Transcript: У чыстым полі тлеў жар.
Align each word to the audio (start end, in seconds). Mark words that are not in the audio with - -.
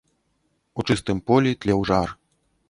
У 0.79 0.85
чыстым 0.91 1.19
полі 1.29 1.51
тлеў 1.67 1.85
жар. 1.91 2.17